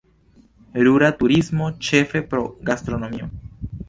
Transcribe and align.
Rura 0.85 1.09
turismo, 1.19 1.67
ĉefe 1.89 2.21
pro 2.31 2.41
gastronomio. 2.71 3.29